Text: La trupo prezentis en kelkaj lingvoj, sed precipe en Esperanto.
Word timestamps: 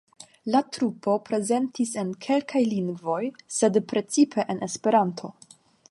La 0.53 0.61
trupo 0.77 1.17
prezentis 1.27 1.93
en 2.03 2.15
kelkaj 2.29 2.63
lingvoj, 2.73 3.21
sed 3.61 3.79
precipe 3.93 4.51
en 4.55 4.67
Esperanto. 4.71 5.33